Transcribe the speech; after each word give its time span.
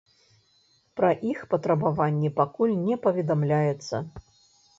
Пра 0.99 1.11
іх 1.31 1.43
патрабаванні 1.51 2.33
пакуль 2.41 2.75
не 2.87 2.95
паведамляецца. 3.05 3.95